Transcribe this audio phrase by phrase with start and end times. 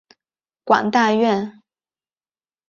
[0.63, 1.61] 广大院。